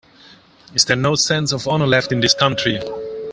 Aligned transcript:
Is 0.73 0.85
there 0.85 0.95
no 0.97 1.13
sense 1.13 1.51
of 1.51 1.67
honor 1.67 1.85
left 1.85 2.11
in 2.11 2.21
this 2.21 2.33
country? 2.33 2.79